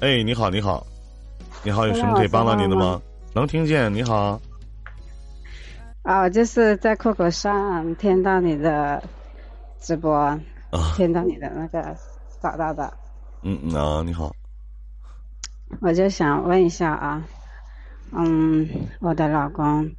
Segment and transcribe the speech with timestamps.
[0.00, 0.86] 哎，你好，你好，
[1.64, 3.00] 你好，有什么可以帮到您的吗？
[3.32, 3.90] 能听见？
[3.94, 4.38] 你好。
[6.02, 9.02] 啊，就是在酷狗上听到你的
[9.80, 10.38] 直播，
[10.96, 11.96] 听到你的那个
[12.42, 12.92] 找到的。
[13.40, 14.30] 嗯嗯啊，你好。
[15.80, 17.26] 我就想问一下啊，
[18.12, 18.68] 嗯，
[19.00, 19.92] 我的老公，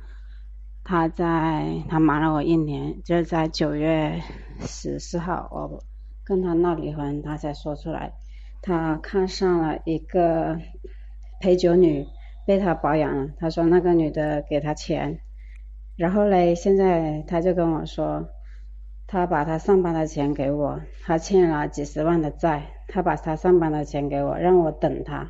[0.83, 4.21] 他在他瞒了我一年，就在九月
[4.59, 5.83] 十四号，我
[6.23, 8.13] 跟他闹离婚，他才说出来。
[8.61, 10.59] 他看上了一个
[11.39, 12.05] 陪酒女，
[12.45, 13.29] 被他包养了。
[13.37, 15.19] 他说那个女的给他钱，
[15.95, 18.29] 然后嘞，现在他就跟我说，
[19.07, 25.29] 他把他上班的钱给我，他欠了几十万的债，他把他上班的钱给我，让我等他，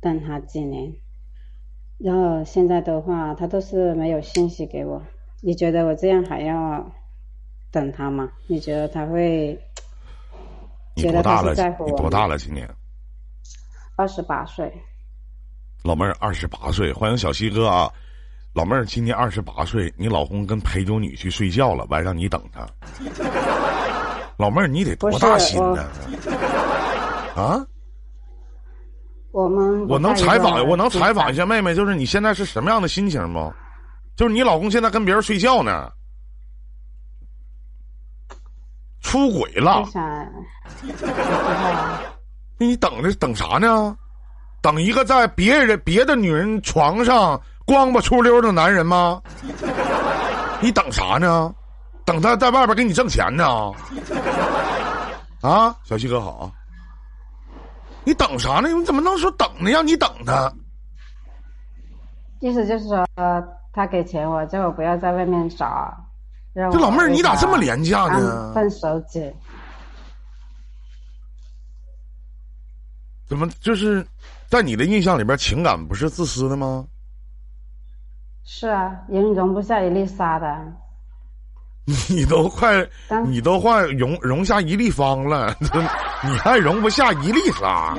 [0.00, 0.94] 等他几年。
[1.98, 5.02] 然后现在的话，他都是没有信息给我。
[5.42, 6.92] 你觉得我这样还要
[7.70, 8.32] 等他吗？
[8.46, 9.60] 你觉得他会？
[10.98, 11.54] 你多大了？
[11.54, 12.36] 你多大了？
[12.38, 12.68] 今年？
[13.96, 14.72] 二十八岁，
[15.84, 17.90] 老妹儿二十八岁，欢迎小西哥啊！
[18.52, 22.66] 老妹儿今年二十八岁，你老公跟陪酒女去睡觉了，晚上你等他。
[24.36, 25.84] 老妹儿，你得多大心呢？
[27.36, 27.64] 啊？
[29.30, 33.52] 我们我能采访我能采访一下妹妹，就是你现在是什么样的心情吗？
[34.16, 35.92] 就是你老公现在跟别人睡觉呢，
[39.08, 39.88] 出轨了。
[42.58, 43.96] 那你等着等啥呢？
[44.60, 49.22] 等一个在别人别的女人床上光吧出溜的男人吗？
[50.60, 51.54] 你等啥呢？
[52.04, 53.72] 等他在外边给你挣钱呢？
[55.40, 56.52] 啊，小西哥好。
[58.04, 58.68] 你等啥呢？
[58.68, 59.70] 你怎么能说等呢？
[59.70, 60.52] 让你等他？
[62.40, 63.06] 意思就是说，
[63.72, 65.96] 他给钱我，叫我不要在外面找。
[66.72, 68.52] 这老妹儿，你咋这么廉价呢？
[68.54, 69.34] 分手姐。
[73.28, 74.04] 怎么就是
[74.48, 76.84] 在你的印象里边，情感不是自私的吗？
[78.44, 80.46] 是啊，人容不下一粒沙的。
[82.08, 82.86] 你都快，
[83.26, 85.54] 你都快容容下一立方了，
[86.22, 87.96] 你还容不下一粒沙？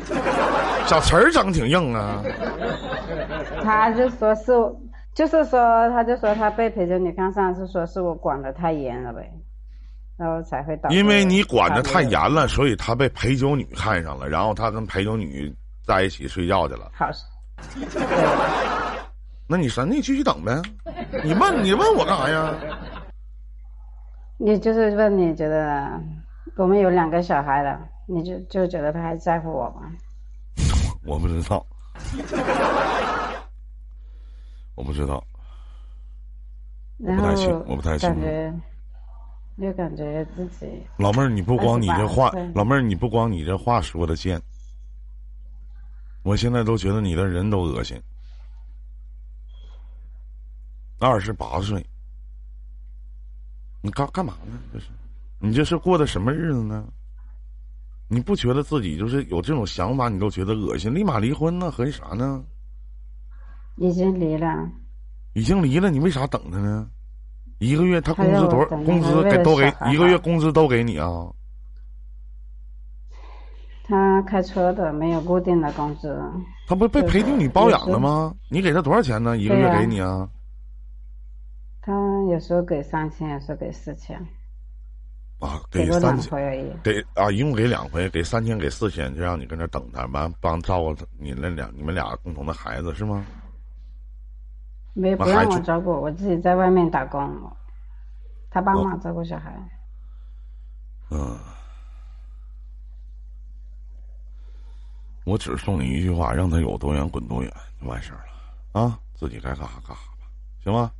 [0.85, 2.23] 小词儿整挺硬啊。
[3.63, 4.51] 他就说是，
[5.13, 9.31] 就是说，他就说他被陪酒女看上，是说是我管的太严了呗。
[10.17, 10.89] 然后才会导。
[10.89, 15.55] 因为你管的太严了，所以他被陪酒女看上了，然后他跟陪酒女
[15.85, 16.91] 在一起睡觉去了。
[16.93, 17.09] 好。
[19.47, 19.83] 那你啥？
[19.83, 20.61] 那你继续等呗。
[21.23, 22.53] 你问你问我干啥呀？
[24.37, 25.99] 你就是问你觉得
[26.55, 29.89] 我们有两个小孩了，你就就觉得他还在乎我吗？
[31.07, 31.65] 我不知道。
[34.79, 35.21] 我不知道。
[36.99, 38.09] 我不太清，我不太清。
[39.59, 44.41] 就感觉自己老妹儿，你不光你这话，老妹儿你不光你这话说的贱，
[46.23, 48.01] 我现在都觉得你的人都恶心。
[50.97, 51.85] 二十八岁，
[53.81, 54.57] 你干干嘛呢？
[54.71, 54.85] 这是，
[55.39, 56.87] 你这是过的什么日子呢？
[58.07, 61.69] 你不觉得自己就是有这种想法，你都觉得恶心，立马离婚呢？
[61.69, 62.41] 合计啥呢？
[63.79, 64.69] 已经离了。
[65.33, 66.87] 已经离了，你为啥等他呢？
[67.59, 68.65] 一个月他工资多少？
[68.83, 71.27] 工资给都给一个月工资都给你啊？
[73.83, 76.21] 他开车的，没有固定的工资。
[76.67, 78.33] 他不被陪定你包养了吗？
[78.49, 79.37] 你给他多少钱呢？
[79.37, 80.29] 一个月给你啊？
[81.81, 81.93] 他
[82.31, 84.19] 有时候给三千，有时候给四千。
[85.39, 93.25] 啊，给三千，给啊，一共给两回，给三千，给四千，就让你跟那等他，完帮照顾你那两你们俩共同的孩子是吗？
[94.93, 97.51] 没不让我照顾，我自己在外面打工，
[98.49, 99.53] 他爸妈照顾小孩。
[101.11, 101.39] 嗯，
[105.25, 108.25] 我只送你一句话，让他有多远滚多远就完事儿
[108.73, 108.99] 了啊！
[109.15, 110.27] 自己该干啥干啥吧，
[110.63, 110.91] 行吗？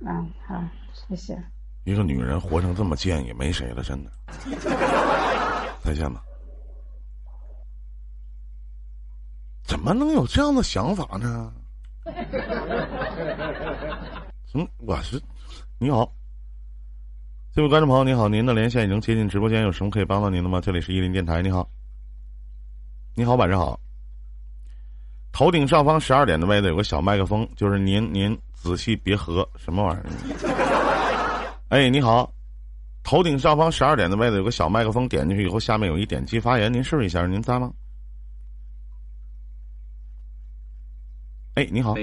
[0.00, 1.40] 嗯，好，谢谢。
[1.84, 4.10] 一个女人活成这么贱，也没谁了，真的。
[5.82, 6.22] 再见吧。
[9.64, 11.52] 怎么能有这样的想法呢？
[14.54, 15.22] 嗯，我是
[15.78, 16.10] 你好，
[17.54, 20.60] 这位观众朋友，你好，您的连线已经接进直播间，有什么可以帮到您的吗？
[20.60, 21.70] 这里是伊林电台，你好，
[23.14, 23.78] 你好，晚上好。
[25.32, 30.04] 头顶上方十二点的位置有个小麦克风，就是您，您仔细别合什么玩意儿。
[31.70, 32.30] 哎，你好，
[33.02, 37.72] 头顶上方十二点的位置有个小麦克风，点进去以后，下面有一点击发言，您试一下，您在吗？
[41.54, 41.94] 哎，你好！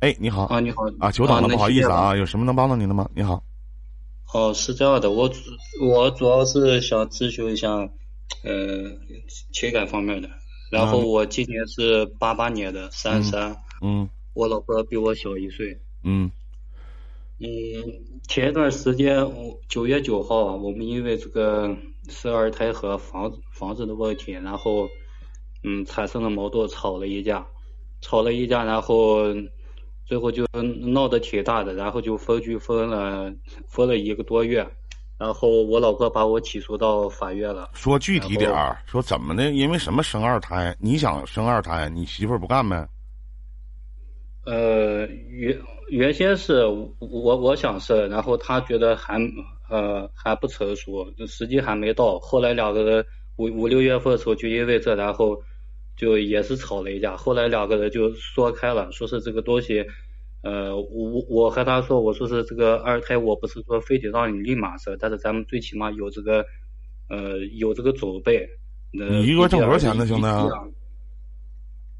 [0.00, 0.44] 哎，你好！
[0.44, 0.82] 啊，你好！
[0.98, 3.10] 啊，久等了，不好意思啊，有什么能帮到您的吗？
[3.14, 3.42] 你好。
[4.32, 5.30] 哦，是这样的，我
[5.82, 7.90] 我主要是想咨询一下，呃，
[9.52, 10.30] 情感方面的，
[10.70, 13.56] 然后我今年是八八年的，三十三。
[13.82, 15.78] 嗯我老婆比我小一岁。
[16.02, 16.30] 嗯
[17.38, 17.46] 嗯，
[18.28, 19.30] 前一段时间，
[19.68, 21.76] 九月九号啊，我们因为这个
[22.08, 24.88] 生二胎和房子房子的问题，然后
[25.64, 27.46] 嗯产生了矛盾，吵了一架，
[28.00, 29.24] 吵了一架，然后
[30.04, 33.32] 最后就闹得挺大的，然后就分居分了
[33.68, 34.66] 分了一个多月，
[35.18, 37.70] 然后我老婆把我起诉到法院了。
[37.74, 39.50] 说具体点儿，说怎么的？
[39.50, 40.76] 因为什么生二胎？
[40.78, 42.88] 你想生二胎，你媳妇儿不干呗？
[44.44, 45.58] 呃，原
[45.88, 49.18] 原先是我我想生，然后他觉得还
[49.68, 52.16] 呃还不成熟，时机还没到。
[52.20, 53.04] 后来两个人
[53.34, 55.36] 五五六月份的时候就因为这，然后
[55.96, 57.16] 就也是吵了一架。
[57.16, 59.84] 后来两个人就说开了，说是这个东西，
[60.42, 66.46] 呃，我我和他说，我说是这个二胎，我不是说非得让你立马生，但是咱们最起码有这个
[67.08, 68.48] 呃有这个准备。
[68.98, 70.26] 呃你一个月挣多少钱呢，兄弟？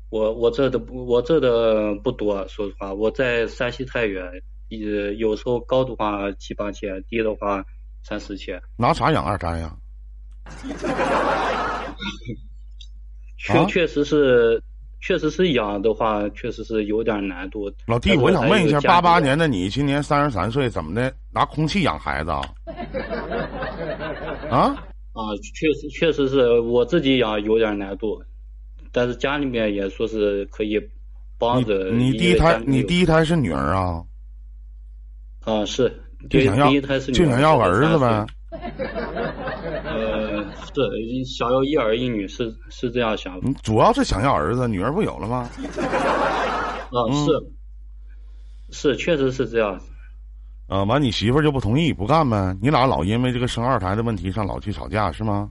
[0.09, 4.25] 我我挣的不我挣的不多，说实话，我在山西太原，
[4.71, 7.65] 呃，有时候高的话七八千，低的话
[8.05, 8.63] 三四千。
[8.77, 9.77] 拿啥养二胎呀？
[13.37, 14.63] 确、啊确实是，
[15.01, 17.71] 确实是养的话，确实是有点难度。
[17.87, 21.13] 老弟，我想问一下，八八年的你今年三十三岁，怎么的？
[21.33, 22.43] 拿空气养孩子啊？
[24.51, 24.75] 啊？
[25.13, 25.21] 啊，
[25.55, 28.23] 确实确实是我自己养有点难度，
[28.93, 30.81] 但是家里面也说是可以
[31.39, 31.91] 帮着。
[31.91, 34.03] 你第一胎，你第一一胎是女儿啊？
[35.45, 35.93] 啊是，
[36.29, 38.27] 就想要第一胎是女就想要个儿子呗？
[40.83, 45.49] 呃，是想要一儿一女，是是这样想法你主要是想要儿子，女儿不有了吗？
[46.91, 47.27] 啊，嗯
[48.71, 49.81] 是是，确实是这样。
[50.67, 52.57] 啊，完你媳妇儿就不同意，不干呗？
[52.61, 55.51] 你俩老因为这个生二胎的问题上老去吵架是吗？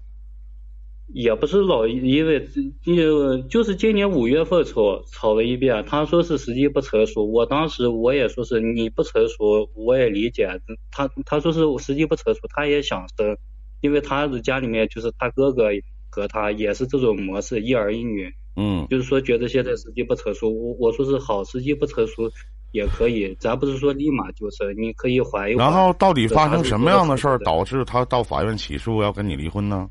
[1.14, 2.40] 也不是老因为
[2.86, 10.50] 呃，就是今年五月份吵吵了一遍，他说是时机不成熟，我当时我也说是你不成熟，我也理解，
[10.92, 13.38] 他他说是时机不成熟，他也想生，
[13.86, 15.66] 因为他的家里面就是他哥哥
[16.10, 22.32] 和他也是这种模式，一儿一女，嗯就是说觉得现在时机不成熟，我我说是好，时机不成熟
[22.72, 25.64] 也可以，咱不是说立马就是，你可以缓一缓。
[25.64, 29.88] 然后到底发生什么样的事儿导致他到法院起诉要跟你离婚呢？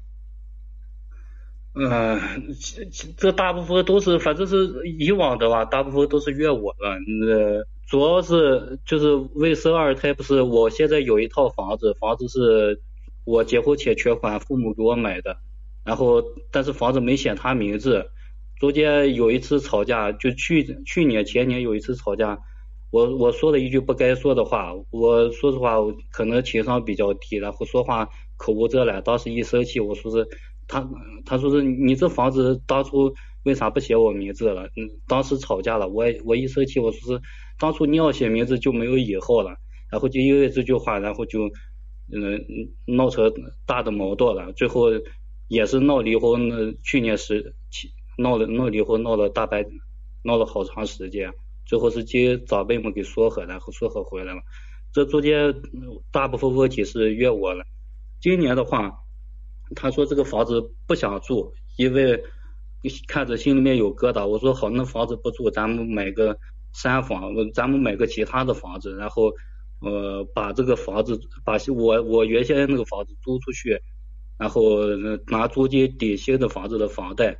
[1.76, 2.20] 嗯，
[2.60, 2.84] 这
[3.16, 4.56] 这大部分都是，反正是
[4.98, 6.88] 以往的吧，大部分都是怨我的。
[7.28, 12.80] 呃，主要是就是为生二胎，不是我现在有一套房子，房子是
[13.24, 15.38] 我结婚前全款父母给我买的，
[15.84, 18.10] 然后但是房子没写他名字，
[18.60, 22.38] 中间有一次吵架，就去去年前年有一次吵架，
[22.90, 25.76] 我我说了一句不该说的话，我说实话，
[26.12, 30.28] 可能情商比较低，然后说话口无遮拦，当时一生气，我说是
[30.68, 30.88] 他
[31.24, 34.66] 他说是你这房子当初为啥不写我名字了？
[34.76, 37.22] 嗯，当时吵架了，我我一生气，我说是
[37.58, 39.56] 当初你要写名字就没有以后了，
[39.90, 41.50] 然后就因为这句话，然后就
[42.12, 42.44] 嗯
[42.84, 43.32] 闹成
[43.66, 44.88] 大的矛盾了，最后
[45.48, 49.64] 也是闹离婚，那去年十七闹了闹离婚闹了大半
[50.22, 51.32] 闹了好长时间，
[51.66, 54.40] 最后是经长辈们给说和，然后说和回来了。
[54.92, 55.54] 这中间
[56.12, 57.64] 大部分问题是怨我了。
[58.20, 59.00] 今年的话，
[59.74, 62.22] 他说这个房子不想住，因为
[63.08, 64.26] 看着心里面有疙瘩。
[64.26, 66.38] 我说好，那房子不住，咱们买个
[66.72, 69.32] 三房，咱们买个其他的房子，然后
[69.84, 73.80] 呃把这个房子把我我原先那个房子租出去，
[74.38, 74.86] 然后
[75.26, 77.38] 拿租金抵新的房子的房贷，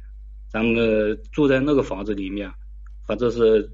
[0.48, 2.52] 咱们住在那个房子里面，
[3.06, 3.70] 反正是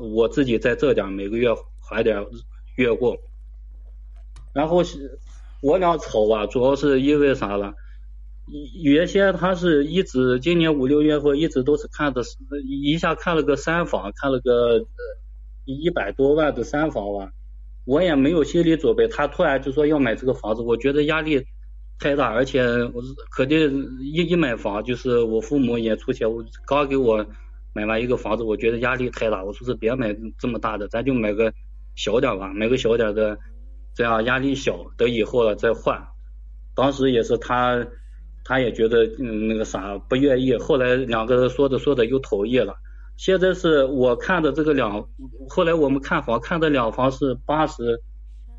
[0.00, 1.48] 我自己在这点儿每个月
[1.80, 2.26] 还点
[2.76, 3.16] 月供。
[4.52, 5.18] 然后是
[5.62, 7.74] 我俩吵吧，主要是因为啥了？
[8.82, 12.22] 原先他是一直今年五六月份一直都是看的，
[12.66, 14.86] 一下看了个三房，看了个
[15.66, 17.30] 一百多万的三房吧，
[17.88, 21.42] 我也没有心理准备，他突然就说要买这个房子，我觉得压力
[21.98, 23.02] 太大，而且我
[23.34, 27.24] 肯定一一买房就是我父母也出钱，我刚给我
[27.72, 31.52] 买完一个房子，我觉得压力太大，我说是别买这么大的，咱就买个
[31.96, 33.38] 小点吧，买个小点的，
[33.94, 36.06] 这样压力小，等以后了再换。
[36.76, 37.86] 当时也是他。
[38.44, 42.76] 他也觉得嗯那个啥不愿意，后来两个人说着说着又同意了。
[43.18, 45.08] 现在是我看的这个两，
[45.48, 48.00] 后来我们看房看的两房是八十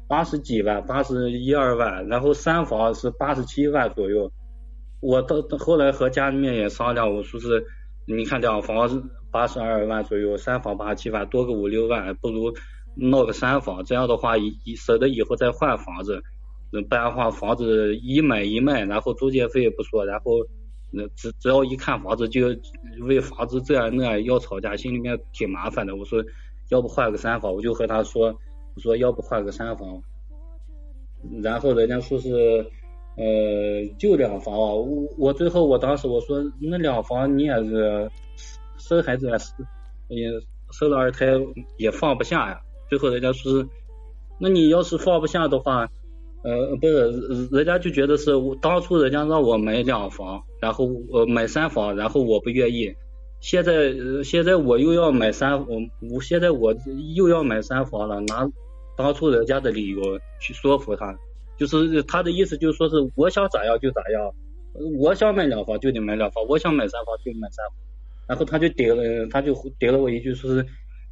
[0.06, 4.30] 八十几万，八十一二万，然后三房是八十七万左右。
[5.00, 7.66] 我到后来和家里面也商量，我说是
[8.06, 12.54] 你看两房八十二万左右，三房八十七万，多个五六万，不如
[12.96, 16.22] 闹个三房，这样的话以省得以后再换房子。
[16.70, 20.34] 不然的话，房子一买一卖，然后中介费也不说，然后
[20.92, 22.48] 那只只要一看房子就
[23.02, 25.96] 为房子这样那样要吵架，心里面挺麻烦的。
[25.96, 26.24] 我说
[26.70, 28.28] 要不换个三房，我就和他说，
[28.76, 30.02] 我说要不换个三房，
[31.44, 32.30] 然后人家说是
[33.18, 38.10] 呃就两房啊，我我最后我当时我说那两房你也是
[38.78, 39.54] 生孩子也是
[40.08, 40.28] 也
[40.72, 41.28] 生了二胎
[41.78, 43.68] 也放不下呀，最后人家说是
[44.40, 45.90] 那你要是放不下的话。
[46.42, 52.94] 呃，不是，人家就觉得是我当初人家让我买两房，然后我买三房，然后我不愿意。
[53.42, 53.94] 现在
[54.24, 56.74] 现在我又要买三，我我现在我
[57.14, 58.50] 又要买三房了，拿
[58.96, 60.02] 当初人家的理由
[60.40, 61.14] 去说服他，
[61.58, 64.34] 就是他的意思就是说是我想咋样就咋样，
[64.98, 67.76] 我想买两房就得买两房，我想买三房就买三房。
[68.28, 70.66] 然后他就顶了，他就顶了我一句说是，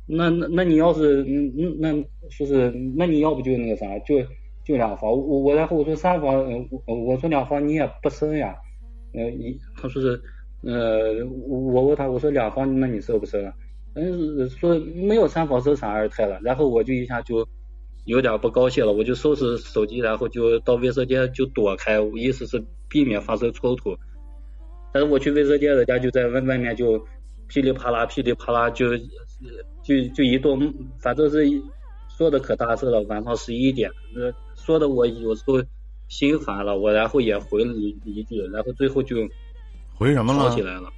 [0.05, 1.93] 那那那你要是嗯嗯那
[2.29, 4.15] 说是那你要不就那个啥就。
[4.67, 6.43] 就两房，我我然后我说三房，
[6.85, 8.53] 我我说两房你也不生呀，
[9.13, 10.21] 呃，你他说是，
[10.61, 13.53] 呃，我问他我说两房那你生不生啊？
[13.93, 17.47] 嗯，说没有三房生产二胎了，然后我就一下就
[18.03, 23.95] 有点不高兴了，我就收拾手机，然后就到卫生间就躲开，意思是避免发生冲突。
[24.93, 27.01] 但是我去卫生间，人家就在外外面就
[27.47, 31.45] 噼里啪啦噼里啪啦就就就一顿，反正是
[32.17, 33.89] 说的可大声了，晚上十一点。
[34.57, 35.63] 说的我有时候
[36.07, 39.15] 心烦了，我然后也回了一一句，然后最后就
[39.95, 40.49] 回什么了？
[40.49, 40.91] 吵起来了。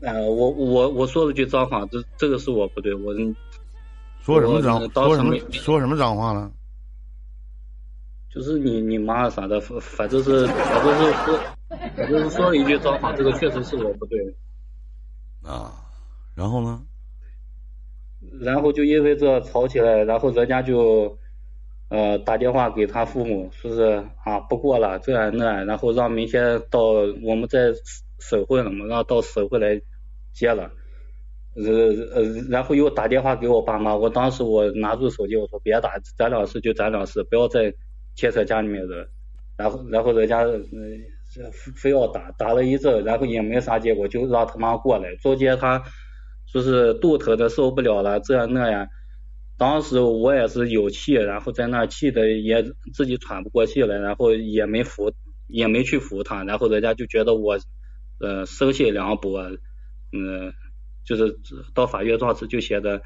[0.00, 3.14] 呃，我我我说了句脏话，这这个是我不对，我
[4.20, 6.50] 说什么脏说什么说什么脏话了？
[8.28, 11.38] 就是你你妈啥的，反正是反正是说
[11.96, 14.36] 反正是说了一句脏话，这个确实是我不对。
[15.42, 15.72] 啊，
[16.34, 16.82] 然后呢？
[18.40, 21.18] 然后就因为这吵起来，然后人家就
[21.90, 26.80] 呃打电话给他父母，说是啊不过了这样那样，然后让明天到
[27.22, 27.72] 我们在
[28.18, 29.80] 省会了嘛，让到省会来
[30.32, 30.70] 接了，
[31.56, 31.62] 呃
[32.14, 37.74] 呃，然后又打电话给我爸妈，我当时我拿住手机我说别打，咱俩事就咱俩事，不要再
[38.14, 39.08] 牵扯家里面人，
[39.56, 40.62] 然后然后人家嗯
[41.76, 45.82] 非要打，打了一阵，然后也没啥结果，就让他妈过来，中间他。
[46.52, 48.86] 说是肚疼的受不了了，这样那样，
[49.56, 55.14] 当时我也是有气，然后在那气的也自己喘不过气来，然后也没扶，
[55.46, 57.58] 也没去扶他，然后人家就觉得我
[58.20, 59.40] 呃生性凉薄，
[60.12, 60.52] 嗯，
[61.06, 61.38] 就是
[61.72, 63.00] 到法院状词就写的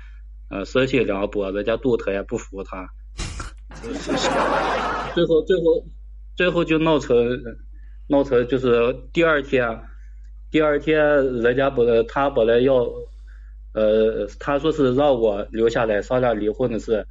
[0.51, 2.91] 呃生性凉薄，人家肚疼也不扶他，
[5.15, 5.87] 最后最后
[6.35, 7.41] 最后就闹成
[8.09, 9.83] 闹成就是第二天
[10.51, 10.99] 第二天
[11.43, 12.91] 人家本来他本来要。
[13.77, 17.07] 呃，他说是让我留下来商量离婚的事。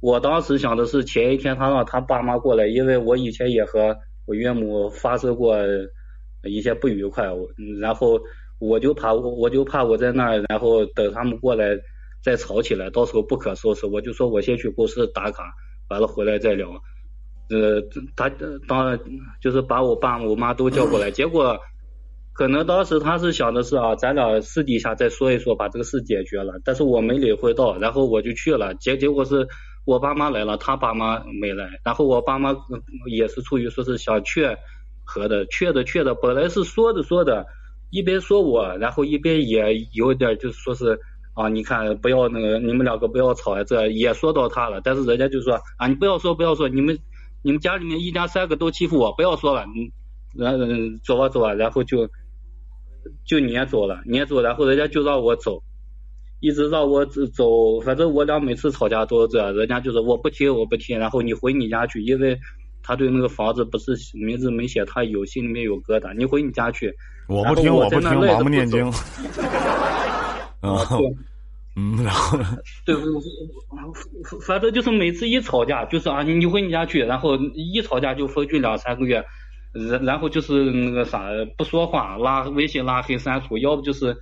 [0.00, 5.56] 我当时想的是前一天他让他爸妈过来，因为我以前也和我岳母发生过
[6.42, 7.28] 一些不愉快，
[7.80, 8.20] 然后
[8.58, 11.78] 我就怕我我就怕我在那儿，然后等他们过来
[12.20, 13.86] 再吵起来，到时候不可收拾。
[13.86, 15.54] 我就说我先去公司打卡，
[15.88, 16.68] 完了回来再聊。
[17.50, 17.80] 呃，
[18.16, 18.28] 他
[18.66, 18.98] 当
[19.40, 21.56] 就是把我爸我妈都叫过来，结果。
[22.34, 26.58] 可能当时他是想的是啊，咱俩私底下再说一说，把这个事解决了。
[26.64, 29.46] 但是我没领会到，然后我就去了，结结果是
[29.84, 31.68] 我爸妈来了，他爸妈没来。
[31.84, 32.56] 然后我爸妈
[33.10, 34.56] 也是出于说是想劝
[35.04, 37.46] 和的，劝的劝的，本来是说着说着，
[37.90, 40.98] 一边说我，然后一边也有点就是说是
[41.34, 44.80] 啊，你看不要那个，你们两个不要吵啊，这也说到他了。
[44.82, 46.98] 但是人家就说啊，你不要说不要说，你们
[47.42, 49.92] 你们家里面一家三个都欺负我，不要说了，你
[50.34, 50.64] 然后
[51.04, 52.08] 走啊走啊，然后就。
[53.24, 55.62] 就撵走了，撵走，然后人家就让我走，
[56.40, 62.38] 一直让我走，反正我俩每次吵架都是这样，人家就是我不听，我不听，然后你回你家去，因为
[62.82, 66.94] 他对那个房子不是名字没写，他有心里面有疙瘩，你回你家去。
[67.28, 68.84] 我不听，我不听，我不念经。
[70.60, 71.16] 啊，对，
[71.76, 72.44] 嗯，然后呢
[72.84, 72.94] 对，
[74.46, 79.24] 反正就是每次一吵架，就是啊，你回你家去，然后一吵架就分居两三个月。
[79.72, 84.14] 然然后就是那个啥不说话，拉微信拉黑删除，要不就是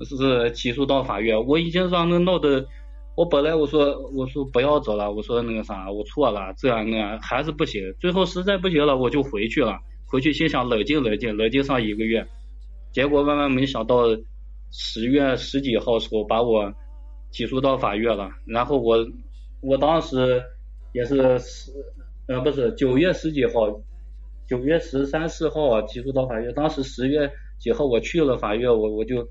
[0.00, 1.46] 是起诉到法院。
[1.46, 2.66] 我已经让那闹的，
[3.14, 7.82] 我本来我说我说不要走了，我说那个啥我错了，这样那样还是不行。
[8.00, 9.78] 最后实在不行了，我就回去了。
[10.06, 12.26] 回去心想冷静冷静，冷静上一个月。
[12.90, 14.04] 结果万万没想到
[14.70, 16.72] 十月十几号时候把我
[17.30, 18.30] 起诉到法院了。
[18.46, 19.06] 然后我
[19.60, 20.42] 我当时
[20.94, 21.70] 也是十
[22.28, 23.78] 呃不是九月十几号。
[24.48, 29.28] 九月十三四号啊，起诉到法院，当时十月几号我去了法院，我我就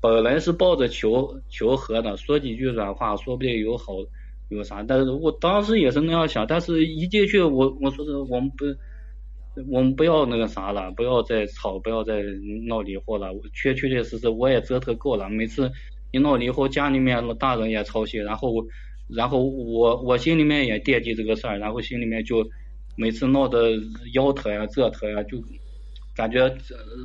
[0.00, 3.94] 本来是抱着求求和的，说几句软话，说不定有好
[4.48, 8.64] 有啥，但是我当时也是那样想，但是一进去我我说是我们不
[9.70, 12.22] 我们不要那个啥了，不要再吵，不要再
[12.66, 13.28] 闹离婚了。
[13.54, 15.70] 确确确实实我也折腾够了，每次
[16.10, 18.52] 一闹离婚，家里面大人也操心，然后
[19.06, 22.44] 然后我我心里面也惦记这个事儿，然后心里面就
[23.00, 23.72] 每次闹得
[24.12, 25.42] 腰疼呀、这疼呀，就
[26.14, 26.54] 感觉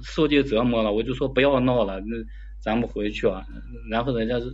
[0.03, 0.91] 受尽折磨了。
[0.91, 2.17] 我就说不要闹了，那
[2.59, 3.45] 咱们回去啊。
[3.89, 4.53] 然后人家是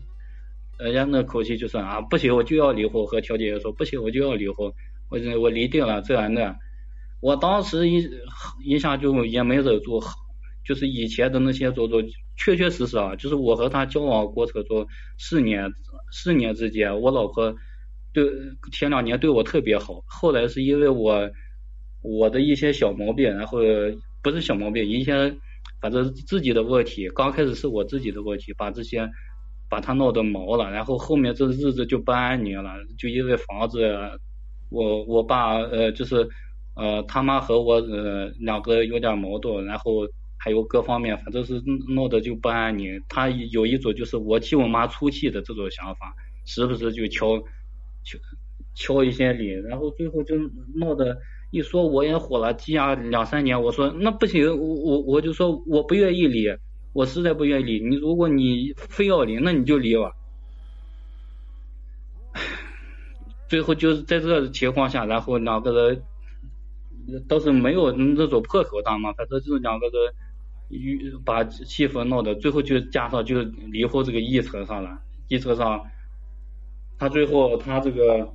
[0.77, 3.03] 人家那口气就是啊，不行，我就要离婚。
[3.07, 4.71] 和调解员说不行，我就要离婚。
[5.09, 6.55] 我我离定了，这样那。
[7.21, 8.07] 我当时一
[8.63, 9.99] 一下就也没忍住，
[10.63, 12.03] 就是以前的那些种种，
[12.37, 14.85] 确确实实啊，就是我和他交往过程中
[15.17, 15.71] 四年
[16.11, 17.55] 四年之间，我老婆
[18.13, 18.23] 对
[18.71, 21.29] 前两年对我特别好，后来是因为我
[22.01, 23.59] 我的一些小毛病，然后
[24.21, 25.35] 不是小毛病，一些
[25.81, 29.09] 反正自己的问题，刚开始是我自己的问题，把这些
[29.69, 33.81] 把他闹得毛了，然后后面这日子就不安宁了，就因为房子，
[34.69, 36.29] 我我爸呃就是。
[36.73, 41.61] 呃，他妈和我呃两个有点矛盾，然后还有各方面，反正是
[41.93, 42.97] 闹得就不安宁。
[43.09, 46.15] 他有一种就是我替我妈出气的这种想法，
[46.45, 47.37] 时不时就敲
[48.03, 48.19] 敲
[48.73, 50.35] 敲一些理，然后最后就
[50.75, 51.17] 闹得
[51.51, 53.61] 一说我也火了，积压两三年。
[53.61, 56.47] 我说那不行，我我我就说我不愿意离，
[56.93, 57.83] 我实在不愿意离。
[57.83, 60.11] 你如果你非要离，那你就离吧。
[63.47, 66.03] 最后就是在这情况下，然后两个人。
[67.27, 70.13] 倒是没有那种破口大骂，反正就是两个人
[71.25, 75.01] 把气氛闹的，最后就加上就离婚这个议程上了。
[75.27, 75.83] 议程上，
[77.01, 78.31] 他最后他这个，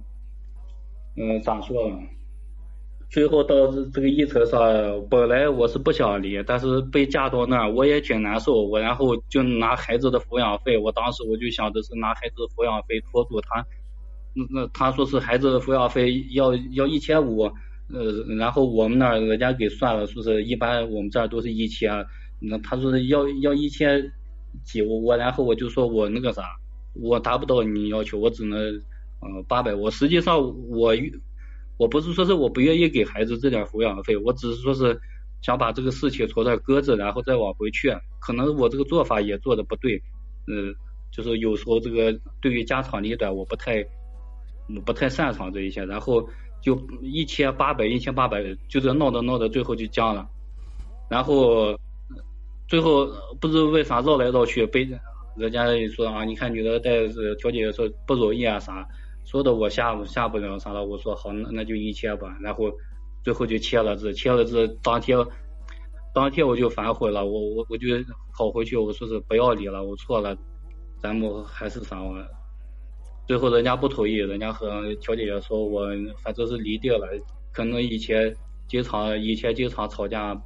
[1.16, 1.98] 嗯，咋说呢？
[3.08, 4.60] 最后到这个议程上，
[5.08, 8.64] 本来我是不想离，但是被架到那儿，我也挺难受。
[8.64, 13.64] 我然后就拿孩子的抚养费，我当时我就想的是拿孩子的抚养费拖住他。
[14.34, 17.44] 那那他说是孩子的抚养费要要一千五。
[17.44, 22.04] 呃，然后我们那儿人家给算了，说是一般我们这儿都是一千，
[22.40, 24.10] 那他说要要一千
[24.64, 26.42] 几，我我然后我就说我那个啥，
[27.00, 28.58] 我达不到你要求，我只能
[29.20, 29.74] 呃八百。
[29.74, 30.94] 我实际上我
[31.76, 35.00] 我不是说是我不愿意给孩子这点抚养费，我只是说是
[35.42, 37.94] 想把这个事情从这搁着，然后再往回去。
[38.18, 40.02] 可能我这个做法也做的不对，
[40.46, 40.74] 嗯，
[41.10, 43.86] 就是有时候这个对于家长里短，我不太
[44.84, 46.28] 不太擅长这一些，然后。
[46.62, 50.28] 就一千八百，一千八百，就这闹着闹着，最后就僵了。
[51.08, 51.78] 然后
[52.66, 53.06] 最后
[53.40, 54.84] 不知为啥绕来绕去，被
[55.36, 57.06] 人家说啊，你看女的带
[57.38, 58.88] 调解员说不容易啊啥，
[59.24, 60.84] 说的我下下不了啥了。
[60.84, 62.36] 我说好，那那就一千吧。
[62.40, 62.72] 然后
[63.22, 65.18] 最后就签了字，签了字当天
[66.14, 67.86] 当天我就反悔了，我我我就
[68.32, 70.36] 跑回去，我说是不要离了，我错了，
[70.98, 72.26] 咱们还是啥玩意。
[73.26, 75.86] 最后人家不同意，人家和调解员说，我
[76.22, 77.06] 反正是离定了，
[77.52, 78.34] 可能以前
[78.68, 80.40] 经常以前经常吵架，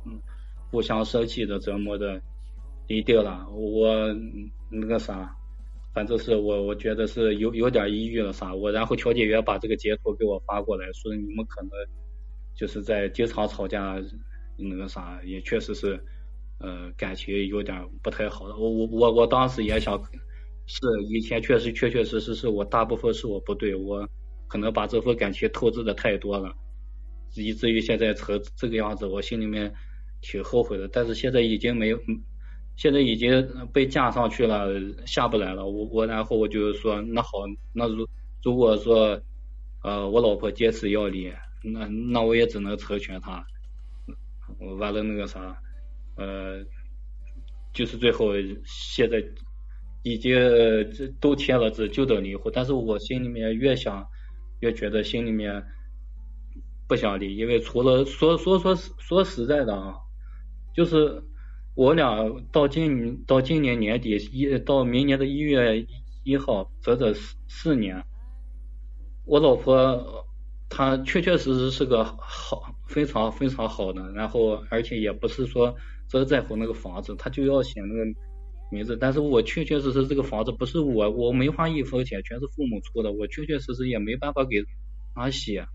[0.71, 2.21] 互相生气的折磨的，
[2.89, 3.47] 离定了。
[3.51, 3.89] 我
[4.71, 5.37] 那个啥，
[5.93, 8.55] 反正是我我觉得是有有点抑郁了啥。
[8.55, 11.71] 我然后调解员把这个截图给我发过来，说你们可能
[12.55, 14.01] 就是在经常吵架，
[14.57, 16.03] 那个啥也确实是
[16.59, 18.47] 呃感情有点不太好。
[18.47, 20.03] 我我我我当时也想。
[20.73, 24.09] 是以前确实确确实实是我大部分是我不对，我
[24.47, 26.55] 可能把这份感情透支的太多了，
[27.35, 29.75] 以至于现在成这个样子，我心里面
[30.21, 30.87] 挺后悔的。
[30.87, 31.99] 但是现在已经没有，
[32.81, 34.67] 现在已经被架上去了，
[35.05, 35.67] 下不来了。
[35.67, 37.31] 我我然后我就说，那好，
[37.75, 38.09] 那如
[38.43, 39.21] 如果说
[39.83, 41.31] 呃我老婆坚持要离，
[41.63, 43.45] 那那我也只能成全她。
[44.79, 45.61] 完了那个啥，
[46.17, 46.65] 呃，
[47.75, 48.33] 就是最后
[48.65, 49.23] 现在。
[50.03, 50.35] 已经
[51.21, 52.51] 都签了字，就等离婚。
[52.57, 54.09] 但是我心里面越想，
[54.61, 55.63] 越觉得心里面
[56.89, 59.97] 不想离，因为除了说说说说实在的啊，
[60.75, 61.23] 就是
[61.75, 65.87] 我俩到今到今年年底一到明年的一月
[66.25, 68.05] 一号，整整四四年，
[69.25, 70.27] 我老婆
[70.69, 75.75] 她确确实实是个好非常非常好的，然后而且也不是说
[76.09, 78.19] 真在乎那个房子，她就要写那个。
[78.73, 84.65] 名字，但是我确确实实这个房子不是我，我没花一分钱，全是父母出的，我确确实实也没办法给
[85.13, 85.67] 她写。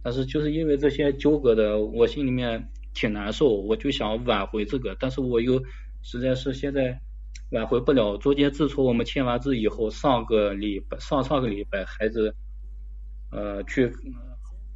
[0.00, 5.62] 但是就是因为这些纠葛的，我心里面挺难受，我就想挽回这个，但是我又
[6.02, 7.00] 实在是现在
[7.50, 8.16] 挽回不了。
[8.16, 12.34] 中间自从我们签完字以后，上个礼拜上上个礼拜孩子
[13.30, 13.92] 呃去，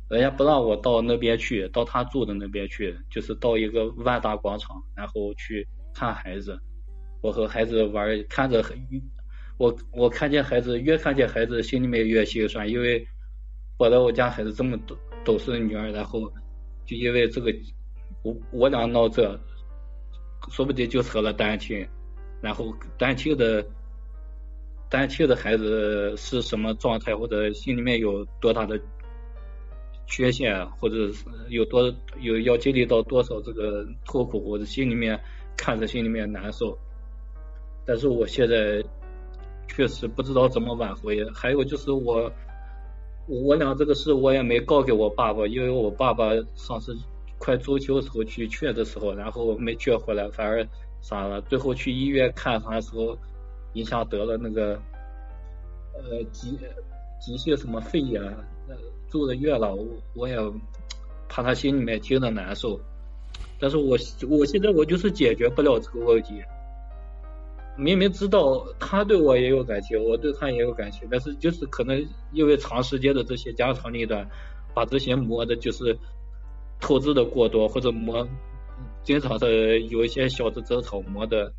[0.08, 6.58] 人家不让我到那边去，到他住的那边去，就是到一个万达广场，然后去看孩子。
[7.20, 8.78] 我和孩子玩，看着很，
[9.58, 13.06] 我我看见孩子，越看见孩子，心里面越心酸，因为
[13.76, 16.32] 本来我家孩子这么懂懂事的女儿，然后
[16.86, 17.52] 就因为这个，
[18.22, 19.38] 我我俩闹这，
[20.50, 21.86] 说不定就成了单亲，
[22.40, 23.64] 然后单亲的
[24.88, 28.80] 单亲的孩子是什么状态，或者心里面有多大的
[30.06, 35.20] 缺陷，或者是有多有要经历到多少这个痛苦，或者心里面
[35.56, 36.76] 看着心里面难受。
[37.86, 38.82] 但是我现在
[39.66, 41.24] 确实不知道怎么挽回。
[41.30, 42.30] 还有就是我，
[43.26, 46.96] 我俩这个事我也没告给我爸爸，因为我爸爸上次
[47.38, 50.66] 快中秋时候去劝的时候，然后没劝回来，反而
[51.00, 51.40] 啥了。
[51.42, 53.16] 最后去医院看他的时候，
[53.72, 54.80] 一下得了那个
[55.94, 56.58] 呃急
[57.20, 58.22] 急性什么肺炎，
[59.08, 59.74] 住的院了。
[59.74, 60.36] 我我也
[61.28, 62.80] 怕他心里面听着难受。
[63.60, 63.96] 但是我
[64.28, 66.42] 我现在我就是解决不了这个问题。
[67.76, 74.28] 明明知道他对我也有感情，我对他也有感情，但是就是可能因为长时间的这些家长里短，
[74.74, 75.96] 把这些磨的就是
[76.80, 78.26] 透支的过多，或者磨
[79.02, 81.52] 经常的有一些小的争吵磨的，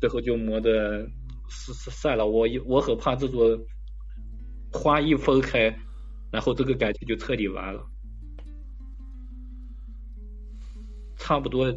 [0.00, 1.08] 最后就磨的
[1.48, 2.26] 是是散了。
[2.26, 3.58] 我我很怕这种
[4.72, 5.76] 花一分开，
[6.30, 7.86] 然后这个感情就彻底完了，
[11.16, 11.74] 差不多。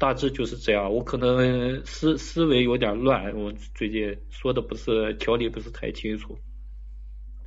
[0.00, 6.38] 大致就是这样，我可能思思维有点乱，我最近说的不是条理不是太清楚。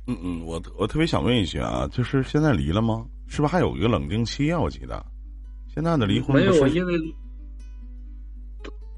[0.06, 3.08] 嗯嗯，我我特别想问一句啊，就是现在离了吗？
[3.28, 4.60] 是不是还有一个冷静期啊？
[4.60, 5.04] 我记得
[5.74, 6.94] 现在的离婚没有，因为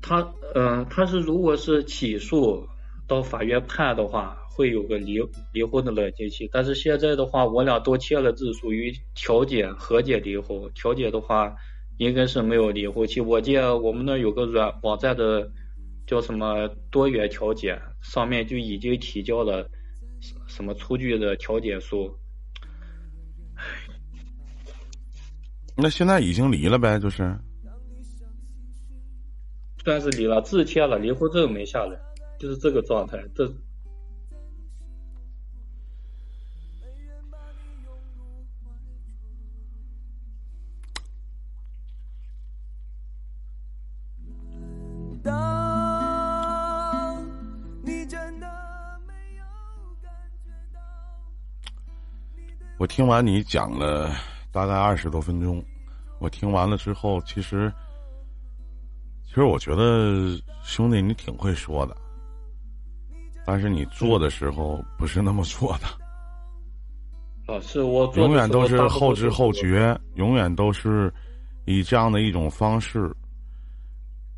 [0.03, 2.67] 他嗯，他是如果是起诉
[3.07, 5.19] 到法院判的话，会有个离
[5.53, 6.49] 离婚的冷静期。
[6.53, 10.71] 但是现在的话，我俩都签了字，属于调解和解离婚。
[10.75, 11.55] 调解的话。
[11.99, 13.21] 应该是没有离婚期。
[13.21, 15.49] 我记得我们那有个软网站的
[16.09, 19.71] 叫什么多元调解，上面就已经提交了
[20.49, 22.13] 什么出具的调解书。
[25.77, 27.37] 那现在已经离了呗，就是。
[29.85, 31.99] 算是离了，自签了，离婚证没下来，
[32.39, 33.19] 就是这个状态。
[33.35, 33.53] 这。
[52.77, 54.15] 我听完你讲了
[54.55, 55.61] 大概二十多分钟，
[56.21, 57.71] 我听完了之后，其实，
[59.27, 61.97] 其实我觉得兄弟你挺会说的，
[63.45, 65.88] 但是你做的时候不是那么做的。
[67.49, 71.12] 老，是我永远都是后知后觉，永远都是
[71.64, 73.12] 以这样的一种方式。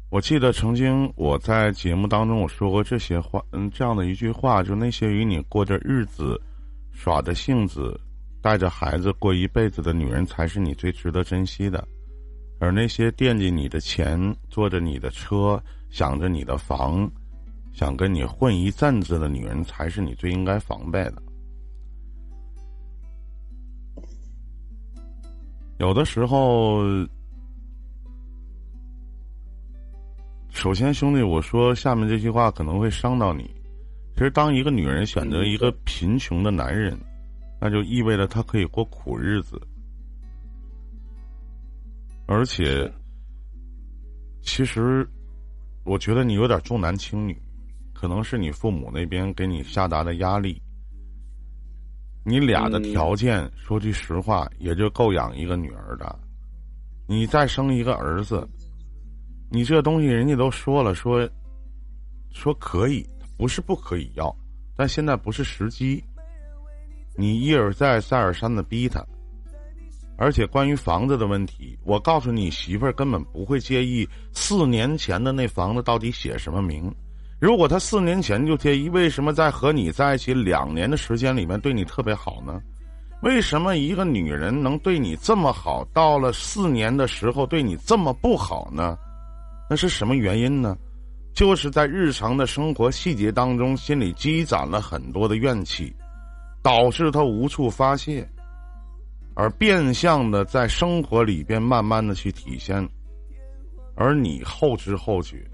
[0.08, 6.40] 我记得曾经我在节目当中我说过这些话，嗯，这样的一句话，就那些与你过着日子、
[6.90, 8.00] 耍着性子。
[8.46, 11.84] 带着孩子过一辈子的女人才是你最值得珍惜的，
[12.60, 14.16] 而那些惦记你的钱、
[14.48, 17.10] 坐着你的车、想着你的房、
[17.72, 21.20] 想跟你混一阵子的女人才是你最应该防备的。
[25.78, 26.84] 有的时候，
[30.50, 33.50] 首先兄弟，我说下面这句话可能会伤到你。
[34.14, 36.96] 其实，当一个女人选择一个贫穷的男人。
[37.60, 39.60] 那就意味着他可以过苦日子，
[42.26, 42.92] 而且，
[44.42, 45.08] 其实，
[45.84, 47.40] 我觉得你有点重男轻女，
[47.94, 50.60] 可能是你父母那边给你下达的压力。
[52.24, 56.18] 你俩的条件，说句实话，也就够养一个女儿的。
[57.08, 58.46] 你再生一个儿子，
[59.48, 61.28] 你这东西人家都说了，说，
[62.32, 64.36] 说可以，不是不可以要，
[64.76, 66.04] 但现在不是时机。
[67.16, 69.04] 你一而再、再而三的逼他，
[70.16, 76.94] 而且关于房子的问题，我告诉你，媳妇儿根本不会介意四年前的那房子到底写什么名。
[77.38, 82.60] 如果他四年前就介意，为什么在和你在一起两年的时间里面对你特别好呢？
[83.22, 88.96] 为什么一个女人能对你这么好，到了四年的时候对你这么不好呢？
[89.68, 90.76] 那是什么原因呢？
[91.34, 95.94] 就是在日常的生活细节当中，心里积攒了很多的怨气。
[96.66, 98.28] 导致他无处发泄，
[99.36, 102.84] 而变相的在生活里边慢慢的去体现，
[103.94, 105.48] 而你后知后觉，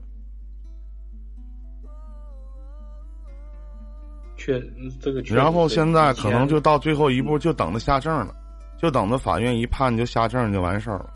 [4.39, 4.59] 确
[5.03, 8.35] 这个，然后现在可能就到最后一步，就等着下证了，
[8.79, 11.13] 就等着法院一判就下证就完事儿了，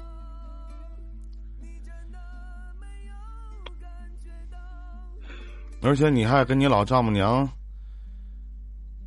[5.80, 7.48] 而且你还跟你老丈母娘。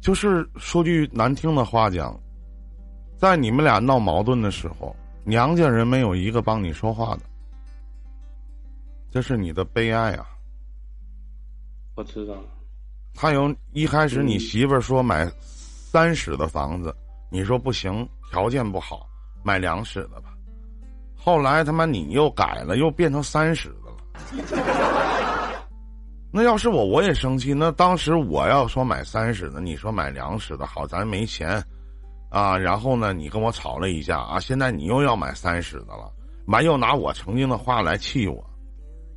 [0.02, 2.18] 就是说句难听的话讲，
[3.18, 7.22] 在你们俩闹矛盾的时候，娘家人没有一个帮你说话的，
[9.12, 10.26] 这是你的悲哀啊！
[11.96, 12.36] 我知道。
[13.14, 16.96] 他有一开始你媳妇儿说买三室的房子，
[17.30, 19.06] 你说不行，条件不好，
[19.44, 20.34] 买两室的吧。
[21.18, 25.09] 后来他妈你又改了，又变成三室的了。
[26.32, 27.54] 那要是我，我也生气。
[27.54, 31.62] 那当时我要说买三室的，你说买两室的好，咱没钱
[32.30, 32.58] 啊。
[32.58, 36.12] 然后呢，你跟我吵了一架啊，现在你又要买三室的了，
[36.48, 38.44] 完又拿我曾经的话来气我，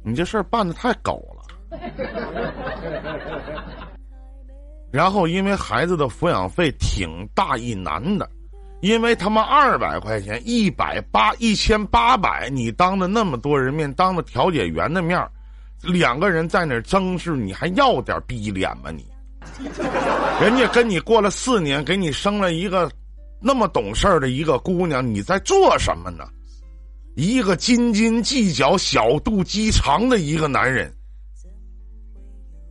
[0.02, 1.42] 你这事儿办的太狗了。
[4.90, 8.28] 然后因为孩子的抚养费挺大一难的。
[8.82, 15.16] 因为他妈二百块钱，一百八一千八百，你当着那么多人面，当着调解员的面
[15.82, 18.90] 两个人在那争执，你还要点逼脸吗？
[18.90, 19.04] 你，
[20.40, 22.90] 人家跟你过了四年，给你生了一个
[23.40, 26.24] 那么懂事的一个姑娘，你在做什么呢？
[27.14, 30.90] 一个斤斤计较、小肚鸡肠的一个男人。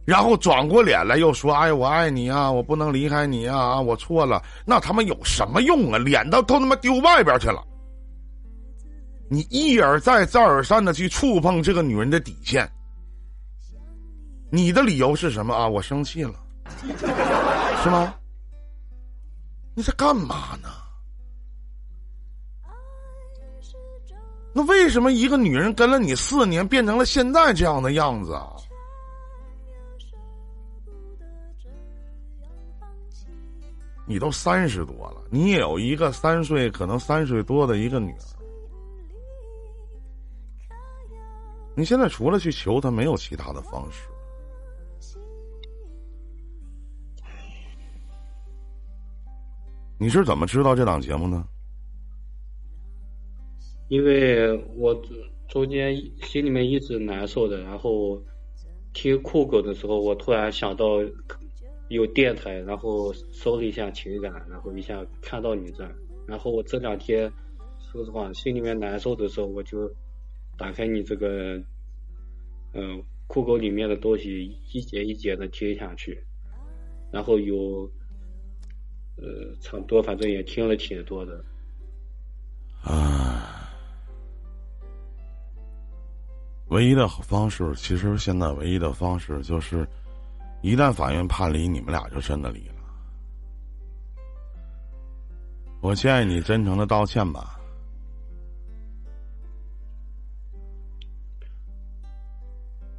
[0.03, 5.99] 然后转过脸来又说：“哎，我爱你啊，我不能离开你啊，我错了。”那他妈有什么用啊？
[5.99, 7.63] 脸都都他妈丢外边去了。
[9.29, 12.69] 你一而再、再而三的去触碰这个女人的底线，
[14.51, 15.65] 你的理由是什么啊？
[15.67, 16.35] 我生气了，
[17.81, 18.13] 是吗？
[19.73, 20.67] 你在干嘛呢？
[24.53, 28.51] 那为什么一个女人跟了你四年，变成了现在这样的样子啊？
[34.05, 38.25] 你都三十多了，你也有一个三岁，可能三岁多的一个女儿。
[41.73, 44.10] 你现在除了去求她，没有其他的方式。
[50.01, 51.47] 你是怎么知道这档节目呢？
[53.87, 54.99] 因为我
[55.47, 58.19] 中间心里面一直难受的，然后
[58.93, 60.85] 听酷狗的时候，我突然想到。
[61.89, 65.93] 有电台，然后搜了一下情感，然后一下看到你这儿，
[66.25, 67.29] 然后我这两天
[67.91, 69.93] 说实话心里面难受的时候，我就
[70.57, 71.61] 打开你这个
[72.73, 76.17] 嗯酷狗里面的东西，一节一节的听下去，
[77.11, 77.91] 然后有
[79.17, 81.43] 呃差不多反正也听了挺多的。
[82.83, 83.69] 啊，
[86.67, 89.87] 唯一的方式，其实现在唯一的方式就是。
[90.63, 92.75] 一旦法院判离，你们俩就真的离了。
[95.81, 97.59] 我建议你真诚的道歉吧，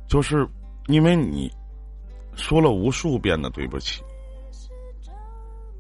[0.09, 0.45] 就是
[0.89, 1.49] 因为你
[2.35, 4.03] 说了无数遍的对不起，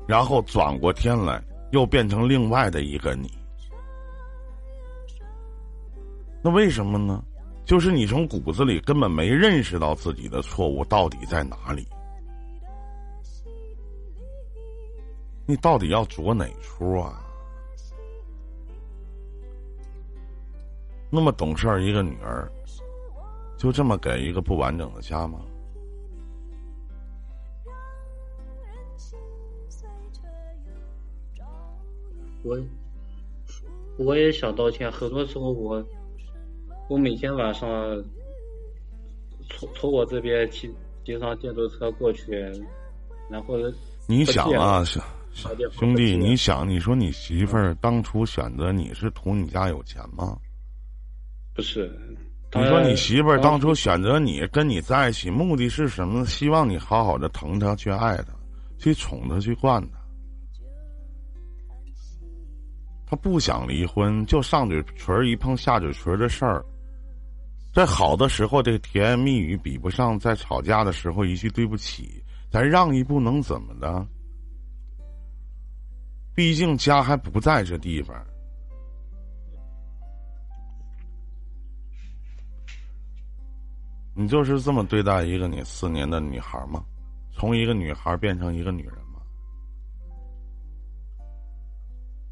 [0.06, 3.30] 然后转过天来又变成另外的一个你，
[6.42, 7.22] 那为什么呢？
[7.64, 11.86] 就是你从骨子里根本没认识到自己的错误到底在哪里，
[15.46, 17.24] 你到底要着哪出啊？
[21.08, 22.50] 那么懂事儿一个女儿，
[23.56, 25.40] 就这么给一个不完整的家吗？
[32.42, 32.58] 我
[33.98, 35.84] 我也想道歉，很多时候我。
[36.88, 37.70] 我每天晚上
[39.48, 40.70] 从从我这边骑
[41.06, 42.32] 骑上电动车过去，
[43.30, 43.56] 然后
[44.06, 44.84] 你想啊，
[45.70, 50.36] 兄弟，你想，你说你媳妇儿当初选择你是图你家有钱吗？
[51.54, 51.90] 不是，
[52.52, 56.26] 你说你媳妇儿当初选择你跟你在一起，目的是什么？
[56.26, 58.34] 希望你好好的疼她，去爱她，
[58.76, 60.01] 去宠她，去惯她。
[63.12, 66.64] 他不想离婚，就上嘴唇一碰下嘴唇的事儿。
[67.70, 72.24] 在好的时候，这甜言蜜语比不上在吵架的时候一句对不起。
[72.50, 74.06] 咱让一步能怎么的？
[76.34, 78.16] 毕竟家还不在这地方。
[84.14, 86.82] 你就是这么对待一个你四年的女孩吗？
[87.34, 88.94] 从一个女孩变成一个女人？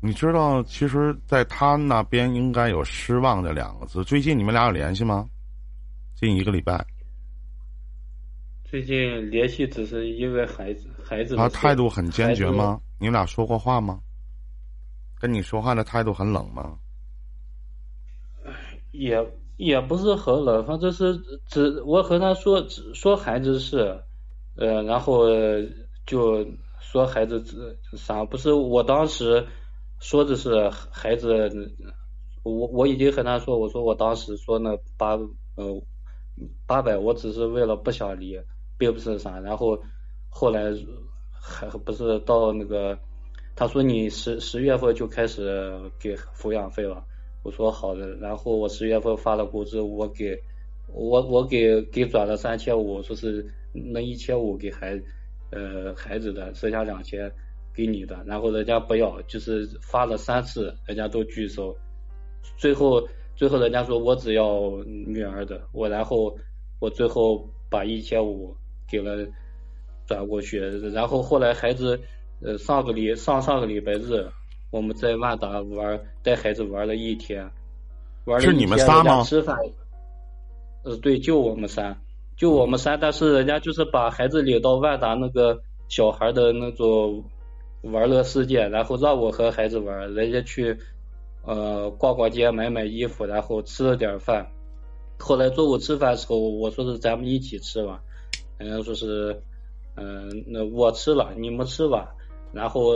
[0.03, 4.03] 你知道，其实，在他那边应该有失望这两个字。
[4.03, 5.29] 最近你们俩有联系吗？
[6.15, 6.83] 近一个礼拜。
[8.65, 11.37] 最近联系只是因为孩子，孩子。
[11.37, 12.81] 他态度很坚决吗？
[12.99, 14.01] 你们俩说过话吗？
[15.21, 16.79] 跟你说话的态度很冷吗？
[18.93, 19.23] 也
[19.59, 21.15] 也不是很冷，反正是
[21.47, 24.03] 只我和他说只说孩子事，
[24.57, 25.27] 呃，然后
[26.07, 26.43] 就
[26.81, 27.45] 说孩子
[27.99, 29.47] 啥不是我当时。
[30.01, 31.73] 说的是孩子
[32.43, 35.11] 我我已经和他说，我说我当时说那八
[35.57, 35.83] 呃
[36.67, 38.41] 八百，我只是为了不想离，
[38.79, 39.39] 并不是啥。
[39.41, 39.79] 然后
[40.31, 40.73] 后来
[41.31, 42.99] 还不是到那个，
[43.55, 47.05] 他说你十十月份就开始给抚养费了，
[47.43, 48.09] 我说好的。
[48.17, 50.41] 然后我十月份发了工资，我给
[50.89, 53.47] 我我给给转了三千五，说是
[53.93, 54.99] 那一千五给孩
[55.51, 57.31] 呃孩子的，剩下两千
[57.81, 58.23] 给你的。
[58.27, 61.75] 然后人家不要，就是发了三次，人家都拒收。
[62.59, 66.37] 最后，最后人家说我只要女儿的，我然后
[66.79, 68.55] 我最后把一千五
[68.87, 69.27] 给了
[70.07, 70.59] 转过去，
[70.93, 71.99] 然后后来孩子
[72.43, 74.27] 呃上个礼上上个礼拜日，
[74.71, 77.51] 我们在万达玩带孩子玩了一天，
[78.27, 79.23] 玩了是你们仨吗？
[79.23, 79.57] 吃饭，
[80.85, 81.97] 呃对，就我们仨，
[82.37, 87.25] 就我们仨，但是人家就是把孩子领到万达那个小孩的那种
[87.83, 90.77] 玩乐世界，然后让我和孩子玩，人家去。
[91.43, 94.47] 呃，逛逛街，买买衣服，然后吃了点饭。
[95.19, 98.03] 后来中午吃饭时候，我说是咱们一起吃吧。
[98.59, 99.41] 人家说是，
[99.97, 102.15] 嗯，那我吃了，你们吃吧。
[102.53, 102.93] 然后，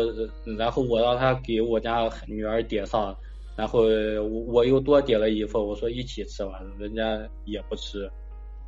[0.59, 3.17] 然后我让他给我家女儿点上，
[3.57, 3.85] 然后
[4.47, 8.11] 我又多点了一份，我说一起吃吧，人家也不吃。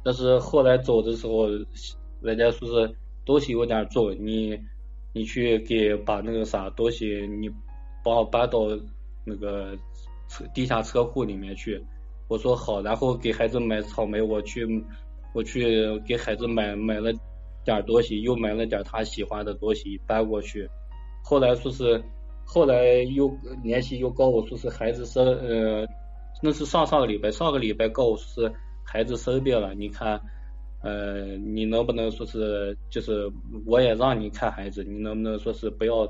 [0.02, 1.48] 但是后来走的时候，
[2.22, 4.58] 人家说是东西有点重，你
[5.16, 7.48] 你去给把那个啥东西，你
[8.04, 8.68] 帮我搬到。
[9.28, 9.76] 那个
[10.28, 11.84] 车地下车库里面去，
[12.28, 14.64] 我说好，然后给孩子买草莓，我去
[15.34, 17.12] 我去给孩子买买了
[17.64, 20.70] 点东西，又买了点他喜欢的东西搬过去。
[21.24, 22.00] 后来说是
[22.44, 23.28] 后来又
[23.64, 25.84] 联系又告我说是孩子生呃
[26.40, 30.20] 那是上上个礼拜上个礼拜告我说是孩子生病了，你看
[30.86, 33.28] 呃你能不能说是就是
[33.64, 36.08] 我也让你看孩子，你能不能说是不要。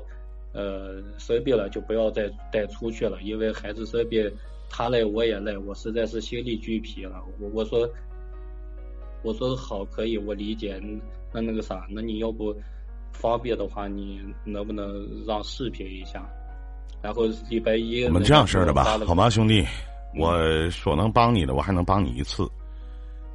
[0.53, 4.27] 呃，生病了就不要再带出去了，因为孩子生病，
[4.69, 7.21] 他累我也累，我实在是心力俱疲了。
[7.39, 7.87] 我我说
[9.21, 10.81] 我说好可以，我理解。
[11.31, 12.55] 那那个啥，那你要不
[13.11, 16.27] 方便的话，你能不能让视频一下？
[17.03, 19.63] 然后礼拜一我们这样式的吧，好吗，兄弟？
[20.17, 22.49] 我所能帮你的，我还能帮你一次。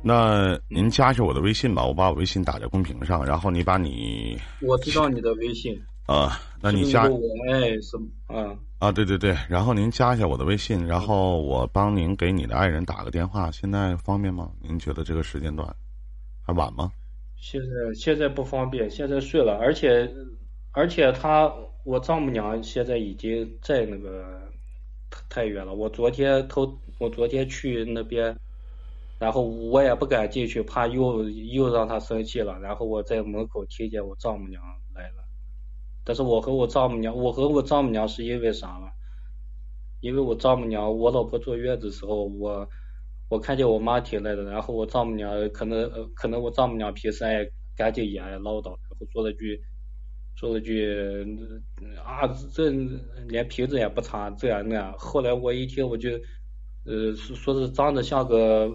[0.03, 5.81] 那您加一下我的微信吧，我把我微信打在公屏上，然后你把你我知道你的微信。
[6.07, 8.59] 啊，那你加我爱什么啊？
[8.81, 14.51] 啊，对对对，然后您加一下我的微信，然后我帮您给你的爱人打个电话，现在方便吗？
[14.61, 15.67] 您觉得这个时间段
[16.45, 16.91] 还晚吗？
[17.37, 20.12] 现在现在不方便，现在睡了，而且
[20.73, 21.51] 而且他
[21.85, 24.43] 我丈母娘现在已经在那个
[25.31, 28.37] 太原了，我昨天偷我昨天去那边，
[29.23, 34.61] 然后我也不敢进去，怕又又让他生气了，然后我在门口听见我丈母娘
[34.93, 35.23] 来了。
[36.03, 38.89] 但是我和我丈母娘，我和我丈母娘是因为啥嘛？
[40.01, 42.69] 因为我丈母娘，我老婆坐月子时候，我
[43.29, 49.63] 我看见我妈挺累的，然后我丈母娘可能可能我丈母娘平时爱干净也爱唠叨，然后说了句
[50.35, 51.25] 说了句
[52.05, 52.71] 啊，这
[53.29, 54.93] 连瓶子也不擦，这样那样。
[54.99, 56.11] 后来我一听，我就
[56.85, 58.69] 呃说是脏的像个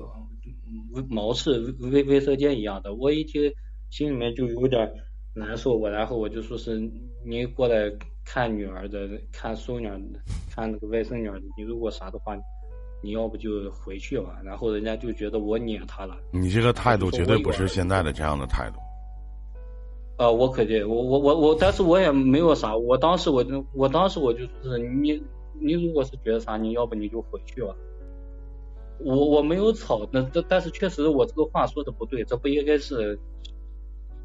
[1.10, 3.52] 毛刺卫卫生间一样的，我一听
[3.90, 4.92] 心里面就有点。
[5.40, 6.82] 难受我，然后我就说是
[7.24, 7.92] 你过来
[8.26, 10.02] 看女儿的，看孙女儿，
[10.50, 11.40] 看那个外孙女儿。
[11.56, 12.36] 你如果啥的话，
[13.04, 14.42] 你要不就回去吧。
[14.44, 16.18] 然后人家就觉得我撵他了。
[16.32, 18.80] 你这个态度绝对不是现在的这样的态度。
[20.18, 22.76] 啊，我肯定，我我我我，但是我也没有啥。
[22.76, 25.22] 我当时我就我当时我就说是你
[25.62, 27.76] 你如果是觉得啥，你要不你就回去吧。
[29.00, 33.20] 我我没有吵，那这但是确实我这个话说的不对，这不应该是。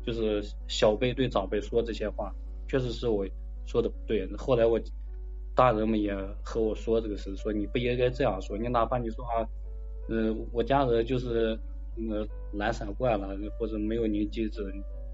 [0.05, 2.35] 就是小辈对长辈说这些话，
[2.67, 3.25] 确实是我
[3.67, 4.29] 说的不对。
[4.37, 4.77] 后来我
[5.55, 8.59] 大人们也和我说这个事，说你不应该这样说。
[8.59, 9.47] 你哪怕你说啊，
[10.09, 11.57] 嗯，我家人就是
[12.55, 14.61] 懒散惯了，或者没有您机智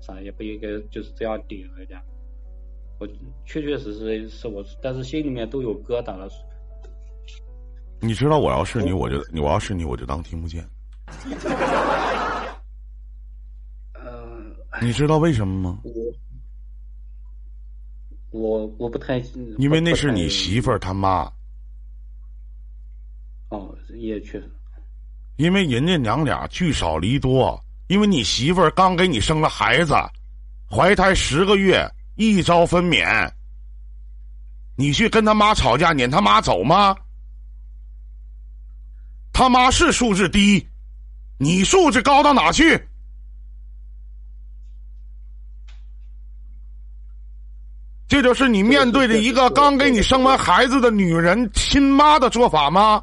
[0.00, 2.02] 啥，也不应该就是这样顶人家。
[2.98, 3.06] 我
[3.44, 6.26] 确确实实是我，但是心里面都有疙瘩了。
[8.00, 10.66] 你知道我要是你，我就我要是你，我就当听不见。
[14.80, 15.80] 你知道为什么吗？
[15.82, 15.92] 我
[18.30, 19.18] 我我不太
[19.58, 21.30] 因为那是你媳妇儿他妈。
[23.48, 24.48] 哦，也确实。
[25.36, 29.94] 因为人家娘俩聚少离多，因为你媳妇儿刚给你生了孩子，
[30.70, 31.84] 怀胎十个月，
[32.14, 33.28] 一朝分娩。
[34.76, 36.94] 你去跟他妈吵架，撵他妈走吗？
[39.38, 40.68] 他妈是素质低
[41.38, 42.88] 你素质高到哪去？
[48.08, 53.00] 这就是你面对着一个刚给你生完孩子的女人亲妈的做法吗？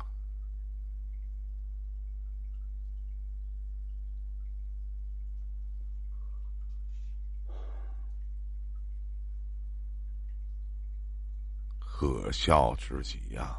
[11.79, 13.55] 可笑之极呀。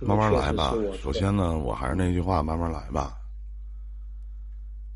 [0.00, 0.74] 慢慢来吧。
[1.02, 3.16] 首先呢，我还是那句话，慢慢来吧。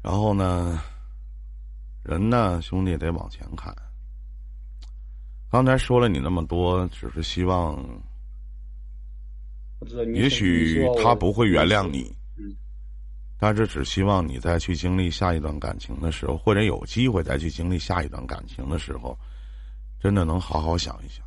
[0.02, 0.80] 然后呢，
[2.02, 3.74] 人呢，兄弟得往前看。
[5.50, 7.78] 刚才说了你那么多，只是希望，
[10.14, 12.14] 也许他不会原谅你，
[13.38, 19.18] 但是只希望你再去经历下一段感情的时候，或者有机会再去经历下一段感情的时候，
[20.00, 21.24] 真的能好好想一想。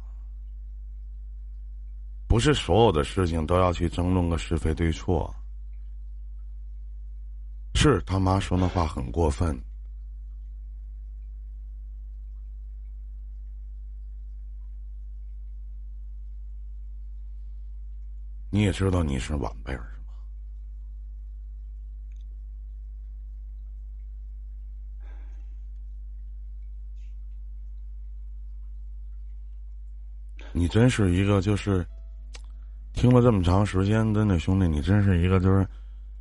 [2.35, 5.33] 不是所有的事情都要去争论个是非对错。
[7.75, 9.57] 是他妈说那话很过分。
[18.49, 20.07] 你也知道你是晚辈儿是吗？
[30.51, 31.87] 你真是一个就是。
[33.05, 35.63] 听了这么长时间，真的兄弟，你真是一个就是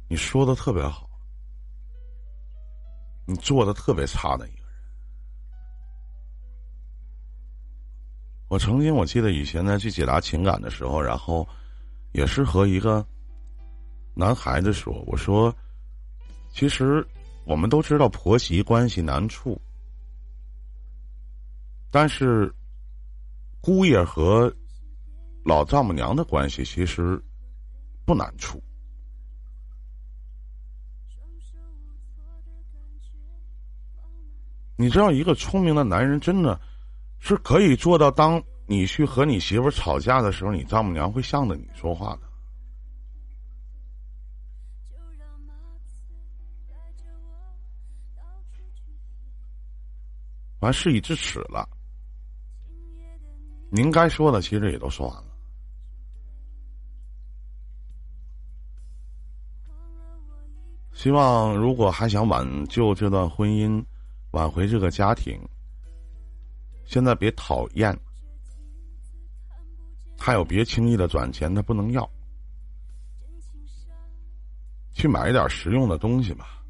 [0.07, 1.09] 你说的特别好，
[3.25, 4.77] 你做的特别差的一个人。
[8.49, 11.49] 我曾经我记得以前在去解答情感的时候，然后
[12.13, 13.03] 也是和一个
[14.15, 15.57] 男孩子说：“我说，
[16.53, 17.03] 其实
[17.47, 19.59] 我们都知道婆媳关系难处，
[21.91, 22.55] 但是
[23.63, 24.55] 姑爷和。”
[25.45, 27.23] 老丈母娘的关系其实
[28.07, 28.63] 不难处，
[34.77, 36.59] 你知道，一个聪明的男人真的
[37.19, 42.23] 是可以做到，当你去和你媳妇吵架的时候，你丈母娘会向着你说话的。
[50.61, 51.69] 完，事已至此了，
[53.71, 55.34] 您该说的其实也都说完了。
[60.95, 63.85] 希望如果还想挽救这段婚姻，
[64.31, 65.39] 挽回这个家庭，
[66.87, 67.95] 现在别讨厌，
[70.17, 72.09] 还有别轻易的转钱，他不能要，
[74.95, 76.63] 去买一点实用的东西吧。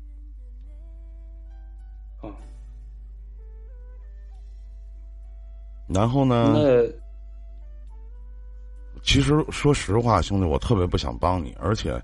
[5.86, 6.54] 然后呢？
[9.02, 12.02] 其实说实话，兄弟，我特别不想帮你，而且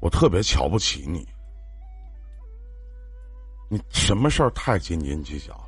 [0.00, 1.26] 我特别瞧不起你。
[3.68, 5.60] 你什么事儿太斤斤计较了？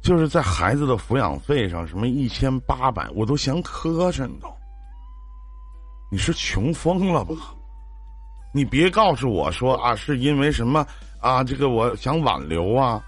[0.00, 4.48] 就是在孩子的抚养费上，什么一千八百，我都嫌磕碜都。
[6.10, 7.34] 你是穷疯了吧？
[8.52, 10.86] 你别告诉我说啊，是因为什么
[11.20, 11.42] 啊？
[11.42, 13.02] 这个我想挽留啊。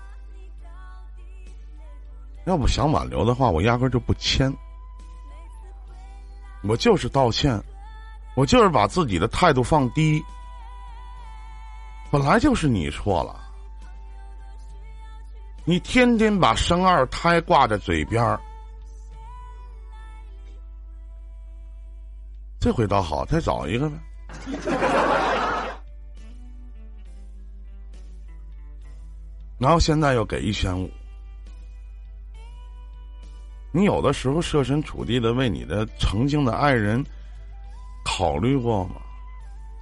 [2.44, 4.52] 要不想挽留的话，我压根就不签。
[6.64, 7.62] 我就是道歉，
[8.34, 10.20] 我就是把自己的态度放低。
[12.10, 13.38] 本来就是你错了，
[15.64, 18.40] 你天天把生二胎挂在嘴边儿，
[22.58, 23.96] 这回倒好，再找一个呗。
[29.58, 30.90] 然后现在又给一千五，
[33.70, 37.04] 你有的时候设身处地的为你的曾经的爱人
[38.04, 39.02] 考虑过吗？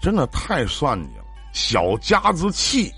[0.00, 1.25] 真的太算计了。
[1.56, 2.92] 小家子气，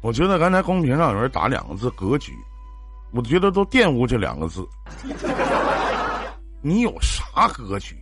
[0.00, 2.32] 我觉得刚才公屏上有人打两个字“格局”，
[3.12, 4.64] 我觉得都玷污这两个字。
[6.62, 8.00] 你有啥格局？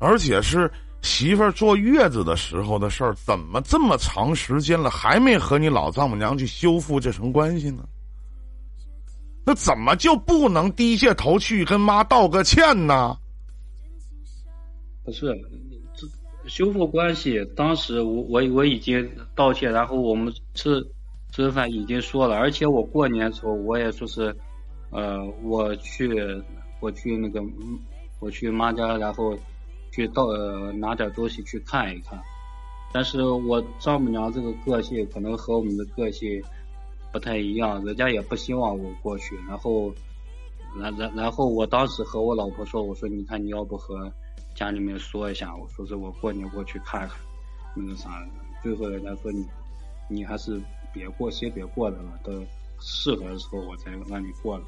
[0.00, 0.68] 而且是
[1.02, 7.84] 媳妇儿坐月子的时候的事儿，怎么这么长时间了还没和你老丈母娘去修复这层关系呢？
[9.44, 13.16] 那怎么就不能低下头去跟妈道个歉呢？
[15.04, 15.36] 不是，
[15.96, 16.06] 这
[16.48, 20.80] 修复关系，当时我我我已经道歉，然后我们吃
[21.32, 24.32] 吃饭已经说了，而且我过年时候我也说是，
[24.90, 26.08] 呃，我去
[26.80, 27.42] 我去那个
[28.20, 29.36] 我去妈家，然后
[29.90, 30.24] 去到
[30.74, 32.16] 拿点东西去看一看，
[32.92, 36.40] 但是我丈母娘这个个性可能和我们的个性。
[37.12, 39.36] 不太一样，人家也不希望我过去。
[39.48, 39.92] 然后，
[40.80, 44.10] 然然然后，我当时和我老婆说：“我说，你看，你要不和
[44.54, 45.54] 家里面说一下？
[45.54, 47.18] 我说是我过年过去看看，
[47.76, 48.10] 那个啥。”
[48.62, 49.46] 最后人家说：“你，
[50.08, 50.60] 你还是
[50.92, 52.46] 别过，先别过来了，等
[52.80, 54.64] 适合的时候我再让你过来。”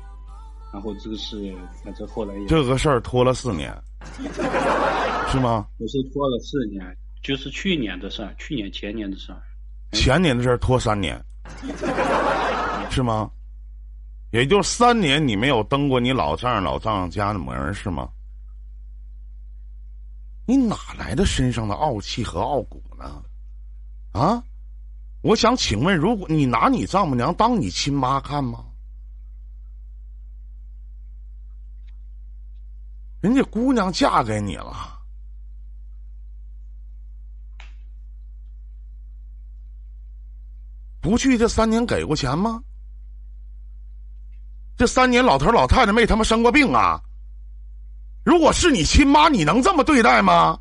[0.72, 3.72] 然后这个事，反正后来也这个事儿拖了四年。
[5.30, 5.66] 是吗？
[5.78, 6.84] 我是拖了四年，
[7.22, 9.40] 就是去年的事儿，去年前年的事儿。
[9.92, 11.24] 前年的事儿拖三年，
[12.90, 13.30] 是吗？
[14.30, 18.08] 也就三年，你没有登过你老丈人老丈人家的门是吗？
[20.46, 23.22] 你哪来的身上的傲气和傲骨呢？
[24.12, 24.42] 啊！
[25.22, 28.64] 我想请问，如果你拿你丈母娘当你亲妈看吗？
[33.20, 34.93] 人家姑娘嫁给你了，
[41.04, 42.64] 不去这三年给过钱吗？
[44.74, 46.98] 这三年老头老太太没他妈生过病啊？
[48.24, 50.58] 如果是你亲妈，你能这么对待吗？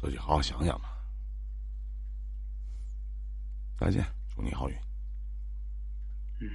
[0.00, 0.96] 自己好好想想吧。
[3.76, 4.76] 再见，祝你好运。
[6.38, 6.48] 嗯，